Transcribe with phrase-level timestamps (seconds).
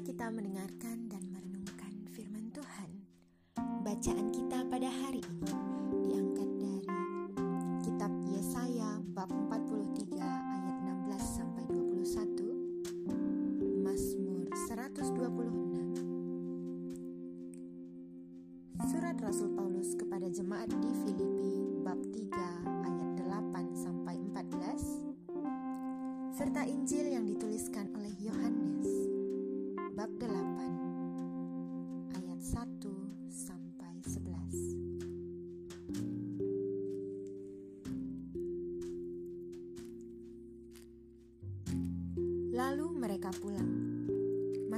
[0.00, 1.09] kita mendengarkan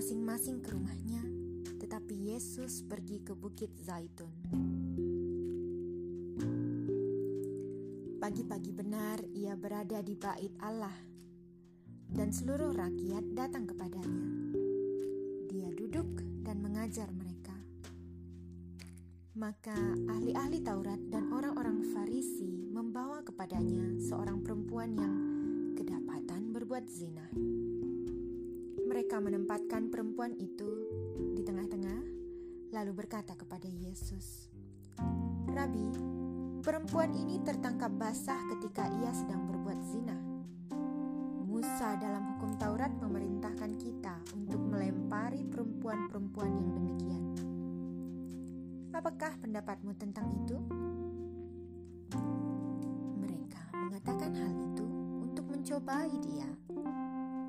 [0.03, 1.23] masing-masing ke rumahnya,
[1.79, 4.35] tetapi Yesus pergi ke Bukit Zaitun.
[8.19, 10.91] Pagi-pagi benar ia berada di bait Allah,
[12.11, 14.27] dan seluruh rakyat datang kepadanya.
[15.47, 17.55] Dia duduk dan mengajar mereka.
[19.39, 19.79] Maka
[20.19, 25.15] ahli-ahli Taurat dan orang-orang Farisi membawa kepadanya seorang perempuan yang
[25.79, 27.31] kedapatan berbuat zina.
[28.93, 30.69] Mereka menempatkan perempuan itu
[31.33, 32.01] di tengah-tengah,
[32.77, 34.53] lalu berkata kepada Yesus,
[35.49, 35.89] "Rabi,
[36.61, 40.13] perempuan ini tertangkap basah ketika ia sedang berbuat zina.
[41.41, 47.25] Musa dalam hukum Taurat memerintahkan kita untuk melempari perempuan-perempuan yang demikian.
[48.93, 50.61] Apakah pendapatmu tentang itu?"
[53.25, 54.85] Mereka mengatakan hal itu
[55.25, 56.45] untuk mencobai dia.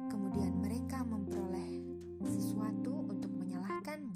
[0.08, 0.73] Kemudian mereka
[2.54, 4.14] sesuatu untuk menyalahkannya.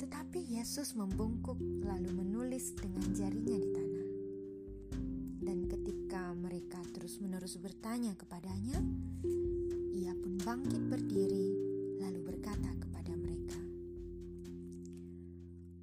[0.00, 4.08] Tetapi Yesus membungkuk lalu menulis dengan jarinya di tanah.
[5.44, 8.80] Dan ketika mereka terus-menerus bertanya kepadanya,
[9.92, 11.52] ia pun bangkit berdiri
[12.00, 13.60] lalu berkata kepada mereka,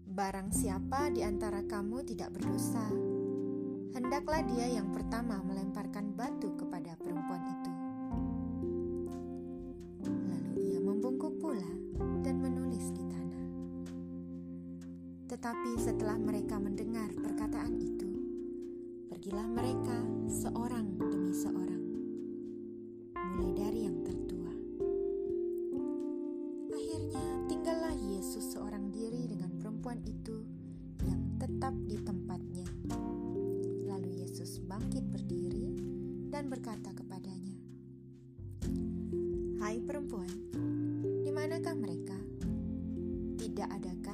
[0.10, 2.90] Barang siapa di antara kamu tidak berdosa,
[3.94, 7.55] hendaklah dia yang pertama melemparkan batu kepada perempuan itu.
[15.26, 18.06] Tetapi setelah mereka mendengar perkataan itu,
[19.10, 19.98] pergilah mereka
[20.30, 21.82] seorang demi seorang,
[23.34, 24.54] mulai dari yang tertua.
[26.78, 30.46] Akhirnya tinggallah Yesus seorang diri dengan perempuan itu
[31.02, 32.70] yang tetap di tempatnya.
[33.90, 35.74] Lalu Yesus bangkit berdiri
[36.30, 37.58] dan berkata kepadanya,
[39.58, 40.30] "Hai perempuan,
[41.26, 42.14] di manakah mereka?
[43.42, 44.05] Tidak adakah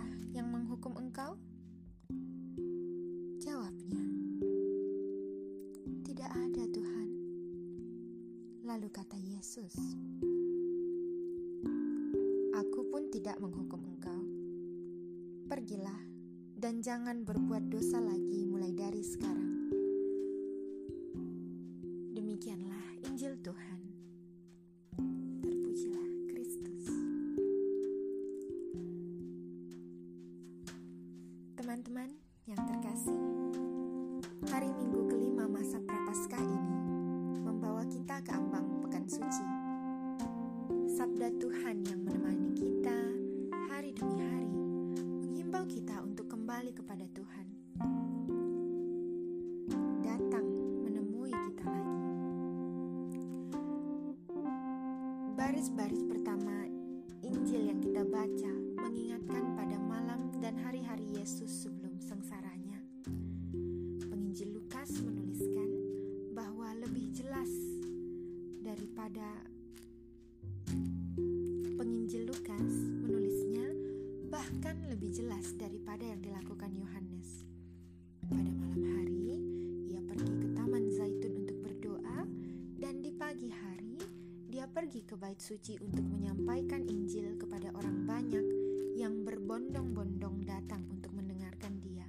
[8.71, 9.75] Lalu kata Yesus,
[12.55, 14.23] "Aku pun tidak menghukum engkau.
[15.51, 15.99] Pergilah
[16.55, 19.60] dan jangan berbuat dosa lagi mulai dari sekarang."
[46.51, 47.40] Kembali kepada Tuhan.
[84.81, 88.41] Pergi ke bait suci untuk menyampaikan Injil kepada orang banyak
[88.97, 92.01] yang berbondong-bondong datang untuk mendengarkan dia.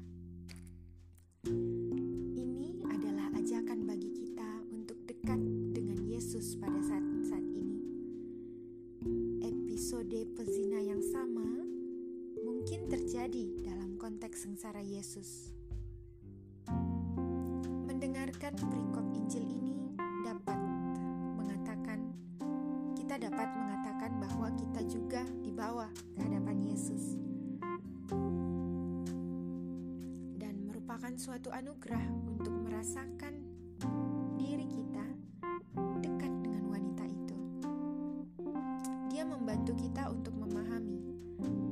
[2.33, 5.37] Ini adalah ajakan bagi kita untuk dekat
[5.77, 7.77] dengan Yesus pada saat-saat ini.
[9.45, 11.45] Episode pezina yang sama
[12.41, 15.53] mungkin terjadi dalam konteks sengsara Yesus.
[26.32, 27.20] Hadapan Yesus.
[30.40, 33.37] Dan merupakan suatu anugerah untuk merasakan
[34.40, 35.05] diri kita
[36.00, 37.37] dekat dengan wanita itu.
[39.12, 41.05] Dia membantu kita untuk memahami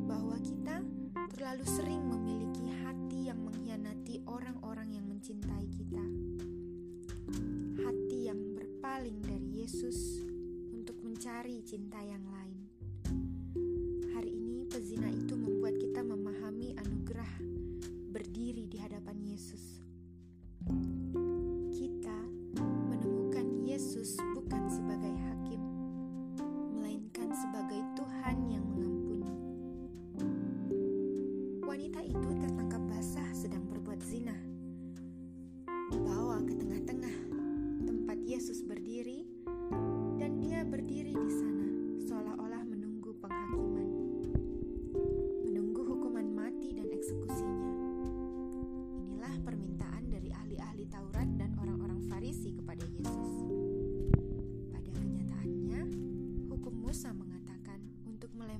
[0.05, 0.85] bahwa kita
[1.33, 6.05] terlalu sering memiliki hati yang mengkhianati orang-orang yang mencintai kita.
[7.81, 10.21] Hati yang berpaling dari Yesus
[10.77, 12.21] untuk mencari cinta yang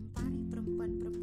[0.01, 1.20] untuk melempari perempuan-perempuan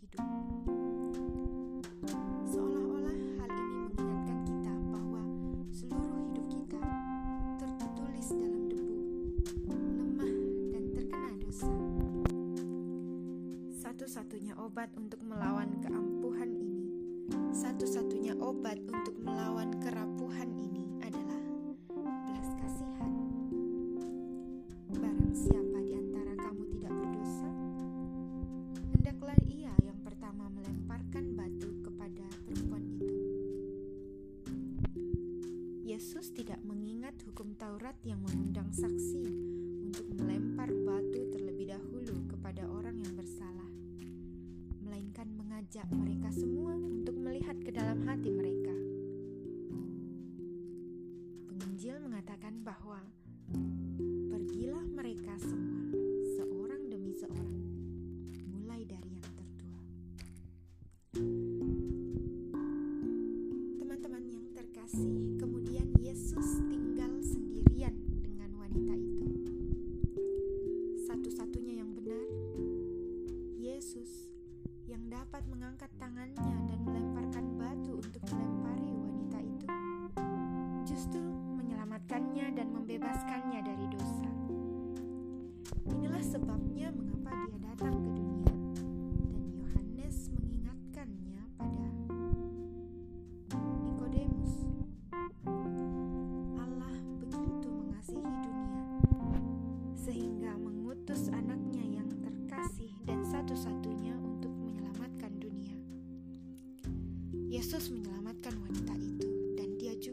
[0.00, 0.24] hidup.
[2.48, 5.22] Seolah-olah hal ini mengingatkan kita bahwa
[5.68, 6.80] seluruh hidup kita
[7.60, 8.96] tertulis dalam debu,
[9.72, 10.34] lemah
[10.72, 11.72] dan terkena dosa.
[13.76, 16.88] Satu-satunya obat untuk melawan keampuhan ini,
[17.52, 20.81] satu-satunya obat untuk melawan kerapuhan ini
[36.02, 39.22] Yesus tidak mengingat hukum Taurat yang mengundang saksi
[39.86, 43.70] untuk melempar batu terlebih dahulu kepada orang yang bersalah,
[44.82, 48.71] melainkan mengajak mereka semua untuk melihat ke dalam hati mereka.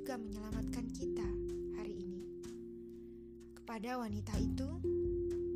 [0.10, 1.28] Juga menyelamatkan kita
[1.78, 2.26] hari ini.
[3.54, 4.66] Kepada wanita itu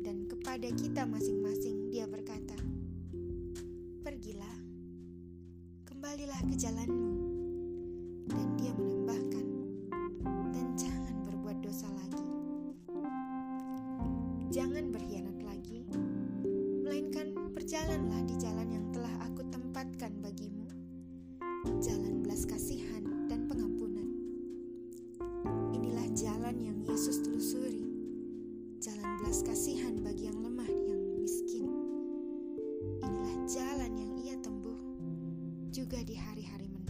[0.06, 2.54] dan kepada kita masing-masing dia berkata,
[4.06, 4.54] Pergilah,
[5.90, 7.18] kembalilah ke jalanmu.
[8.30, 9.46] Dan dia menambahkan,
[10.54, 12.30] dan jangan berbuat dosa lagi.
[14.54, 15.82] Jangan berkhianat lagi,
[16.86, 18.63] melainkan berjalanlah di jalan
[26.94, 27.90] Yesus telusuri,
[28.78, 31.66] jalan belas kasihan bagi yang lemah yang miskin.
[33.02, 34.78] Inilah jalan yang ia tempuh
[35.74, 36.83] juga di hari-hari mendatang.